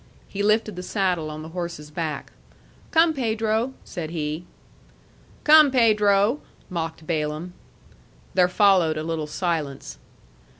[0.27, 2.31] He lifted the saddle on the horse's back.
[2.89, 4.45] "Come, Pedro," said he.
[5.43, 7.53] "Come, Pedro!" mocked Balaam.
[8.33, 9.99] There followed a little silence.